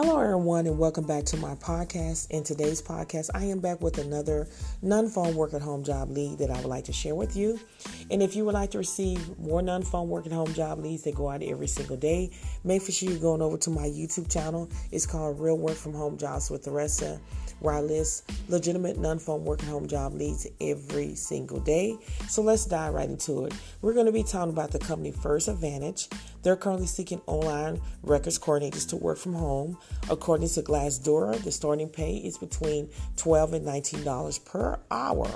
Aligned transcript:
Hello, 0.00 0.20
everyone, 0.20 0.64
and 0.68 0.78
welcome 0.78 1.04
back 1.04 1.24
to 1.24 1.36
my 1.38 1.56
podcast. 1.56 2.30
In 2.30 2.44
today's 2.44 2.80
podcast, 2.80 3.30
I 3.34 3.46
am 3.46 3.58
back 3.58 3.80
with 3.80 3.98
another 3.98 4.46
non 4.80 5.08
phone 5.08 5.34
work 5.34 5.54
at 5.54 5.60
home 5.60 5.82
job 5.82 6.10
lead 6.10 6.38
that 6.38 6.52
I 6.52 6.54
would 6.58 6.66
like 6.66 6.84
to 6.84 6.92
share 6.92 7.16
with 7.16 7.34
you. 7.34 7.58
And 8.08 8.22
if 8.22 8.36
you 8.36 8.44
would 8.44 8.54
like 8.54 8.70
to 8.70 8.78
receive 8.78 9.36
more 9.40 9.60
non 9.60 9.82
phone 9.82 10.08
work 10.08 10.24
at 10.24 10.30
home 10.30 10.54
job 10.54 10.78
leads 10.78 11.02
that 11.02 11.16
go 11.16 11.28
out 11.28 11.42
every 11.42 11.66
single 11.66 11.96
day, 11.96 12.30
make 12.62 12.82
sure 12.82 13.10
you're 13.10 13.18
going 13.18 13.42
over 13.42 13.58
to 13.58 13.70
my 13.70 13.88
YouTube 13.88 14.32
channel. 14.32 14.70
It's 14.92 15.04
called 15.04 15.40
Real 15.40 15.58
Work 15.58 15.74
from 15.74 15.94
Home 15.94 16.16
Jobs 16.16 16.48
with 16.48 16.62
Theresa, 16.62 17.20
where 17.58 17.74
I 17.74 17.80
list 17.80 18.30
legitimate 18.48 18.98
non 18.98 19.18
phone 19.18 19.44
work 19.44 19.64
at 19.64 19.68
home 19.68 19.88
job 19.88 20.14
leads 20.14 20.46
every 20.60 21.16
single 21.16 21.58
day. 21.58 21.96
So 22.28 22.40
let's 22.40 22.66
dive 22.66 22.94
right 22.94 23.08
into 23.08 23.46
it. 23.46 23.54
We're 23.82 23.94
going 23.94 24.06
to 24.06 24.12
be 24.12 24.22
talking 24.22 24.52
about 24.52 24.70
the 24.70 24.78
company 24.78 25.10
First 25.10 25.48
Advantage. 25.48 26.08
They're 26.42 26.56
currently 26.56 26.86
seeking 26.86 27.20
online 27.26 27.80
records 28.02 28.38
coordinators 28.38 28.88
to 28.90 28.96
work 28.96 29.18
from 29.18 29.34
home. 29.34 29.76
According 30.10 30.48
to 30.48 30.62
Glassdoor, 30.62 31.42
the 31.42 31.52
starting 31.52 31.88
pay 31.88 32.16
is 32.16 32.38
between 32.38 32.88
12 33.16 33.54
and 33.54 33.66
$19 33.66 34.44
per 34.44 34.78
hour. 34.90 35.28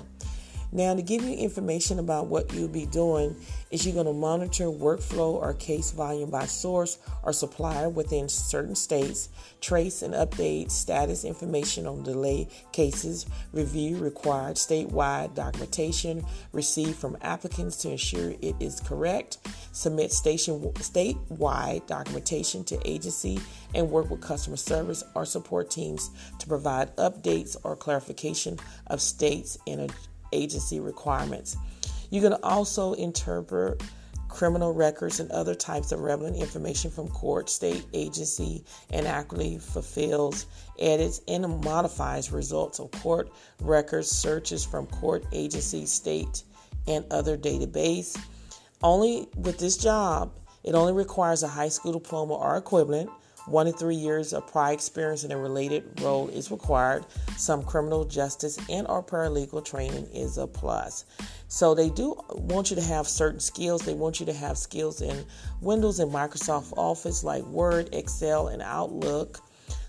Now, 0.75 0.95
to 0.95 1.03
give 1.03 1.23
you 1.23 1.35
information 1.35 1.99
about 1.99 2.29
what 2.29 2.51
you'll 2.55 2.67
be 2.67 2.87
doing, 2.87 3.37
is 3.71 3.85
you're 3.85 3.93
going 3.93 4.07
to 4.07 4.13
monitor 4.15 4.65
workflow 4.65 5.35
or 5.35 5.53
case 5.53 5.91
volume 5.91 6.31
by 6.31 6.47
source 6.47 6.99
or 7.23 7.35
supplier 7.35 7.91
within 7.91 8.27
certain 8.27 8.75
states, 8.75 9.29
trace 9.61 10.01
and 10.01 10.15
update 10.15 10.71
status 10.71 11.25
information 11.25 11.87
on 11.87 12.03
delay 12.03 12.49
cases, 12.73 13.27
review 13.53 13.99
required 13.99 14.57
statewide 14.57 15.35
documentation 15.35 16.25
received 16.53 16.97
from 16.97 17.19
applicants 17.21 17.77
to 17.77 17.91
ensure 17.91 18.31
it 18.41 18.55
is 18.59 18.81
correct, 18.81 19.39
submit 19.73 20.11
station 20.11 20.59
statewide 20.77 21.87
documentation 21.87 22.65
to 22.65 22.79
agency, 22.89 23.39
and 23.75 23.91
work 23.91 24.11
with 24.11 24.23
customer 24.23 24.57
service 24.57 25.05
or 25.15 25.27
support 25.27 25.71
teams 25.71 26.11
to 26.39 26.47
provide 26.47 26.95
updates 26.97 27.57
or 27.63 27.77
clarification 27.77 28.59
of 28.87 29.03
states 29.03 29.59
and 29.67 29.93
agency 30.33 30.81
requirements. 30.81 31.57
You 32.11 32.21
can 32.21 32.35
also 32.43 32.93
interpret 32.95 33.83
criminal 34.29 34.73
records 34.73 35.21
and 35.21 35.31
other 35.31 35.55
types 35.55 35.93
of 35.93 36.01
relevant 36.01 36.37
information 36.37 36.91
from 36.91 37.07
court, 37.09 37.51
state 37.51 37.85
agency, 37.93 38.65
and 38.91 39.07
accurately 39.07 39.59
fulfills, 39.59 40.47
edits, 40.79 41.21
and 41.29 41.47
modifies 41.63 42.33
results 42.33 42.81
of 42.81 42.91
court 42.93 43.31
records 43.61 44.11
searches 44.11 44.65
from 44.65 44.87
court, 44.87 45.25
agency, 45.33 45.85
state, 45.85 46.45
and 46.87 47.05
other 47.11 47.37
database. 47.37 48.19
Only 48.83 49.29
with 49.37 49.59
this 49.59 49.77
job, 49.77 50.33
it 50.65 50.75
only 50.75 50.93
requires 50.93 51.43
a 51.43 51.49
high 51.49 51.69
school 51.69 51.93
diploma 51.93 52.35
or 52.35 52.57
equivalent. 52.57 53.11
One 53.47 53.67
to 53.67 53.73
three 53.73 53.97
years 53.97 54.33
of 54.33 54.47
prior 54.47 54.73
experience 54.73 55.25
in 55.25 55.33
a 55.33 55.37
related 55.37 56.01
role 56.01 56.29
is 56.29 56.51
required. 56.51 57.05
Some 57.37 57.65
criminal 57.65 58.05
justice 58.05 58.59
and 58.71 58.87
or 58.87 59.03
paralegal 59.03 59.65
training 59.65 60.07
is 60.15 60.39
a 60.39 60.47
plus. 60.47 61.05
So 61.49 61.75
they 61.75 61.91
do 61.91 62.17
want 62.31 62.71
you 62.71 62.77
to 62.77 62.83
have 62.83 63.09
certain 63.09 63.41
skills. 63.41 63.83
They 63.83 63.95
want 63.95 64.21
you 64.21 64.27
to 64.27 64.33
have 64.33 64.57
skills 64.57 65.03
in 65.03 65.25
Windows 65.61 65.99
and 65.99 66.13
Microsoft 66.13 66.73
Office 66.77 67.25
like 67.25 67.43
Word, 67.45 67.89
Excel, 67.93 68.49
and 68.49 68.63
Outlook. 68.63 69.41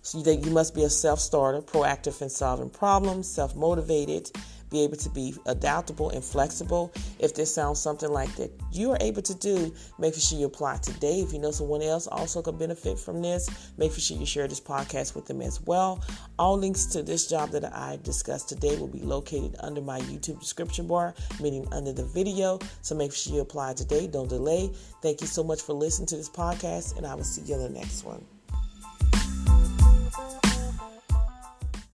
So 0.01 0.21
that 0.23 0.43
you 0.43 0.51
must 0.51 0.75
be 0.75 0.83
a 0.83 0.89
self-starter, 0.89 1.61
proactive 1.61 2.21
in 2.21 2.29
solving 2.29 2.69
problems, 2.69 3.29
self-motivated, 3.29 4.31
be 4.73 4.83
able 4.83 4.97
to 4.97 5.09
be 5.09 5.33
adaptable 5.45 6.09
and 6.09 6.23
flexible. 6.23 6.91
If 7.19 7.35
this 7.35 7.53
sounds 7.53 7.79
something 7.79 8.09
like 8.09 8.35
that 8.35 8.51
you 8.71 8.91
are 8.91 8.97
able 8.99 9.21
to 9.21 9.35
do, 9.35 9.73
make 9.99 10.15
sure 10.15 10.37
you 10.37 10.47
apply 10.47 10.77
today. 10.77 11.21
If 11.21 11.31
you 11.31 11.39
know 11.39 11.51
someone 11.51 11.83
else 11.83 12.07
also 12.07 12.41
could 12.41 12.57
benefit 12.57 12.99
from 12.99 13.21
this, 13.21 13.71
make 13.77 13.93
sure 13.93 14.17
you 14.17 14.25
share 14.25 14.47
this 14.47 14.59
podcast 14.59 15.15
with 15.15 15.27
them 15.27 15.41
as 15.41 15.61
well. 15.61 16.03
All 16.39 16.57
links 16.57 16.85
to 16.87 17.03
this 17.03 17.27
job 17.27 17.51
that 17.51 17.63
I 17.73 17.99
discussed 18.03 18.49
today 18.49 18.75
will 18.77 18.87
be 18.87 18.99
located 18.99 19.55
under 19.59 19.81
my 19.81 19.99
YouTube 20.01 20.39
description 20.39 20.87
bar, 20.87 21.13
meaning 21.39 21.67
under 21.71 21.93
the 21.93 22.05
video. 22.05 22.59
So 22.81 22.95
make 22.95 23.13
sure 23.13 23.33
you 23.33 23.41
apply 23.41 23.73
today. 23.73 24.07
Don't 24.07 24.27
delay. 24.27 24.71
Thank 25.03 25.21
you 25.21 25.27
so 25.27 25.43
much 25.43 25.61
for 25.61 25.73
listening 25.73 26.07
to 26.07 26.17
this 26.17 26.29
podcast, 26.29 26.97
and 26.97 27.05
I 27.05 27.13
will 27.13 27.23
see 27.23 27.43
you 27.43 27.55
in 27.55 27.61
the 27.61 27.69
next 27.69 28.03
one. 28.03 28.32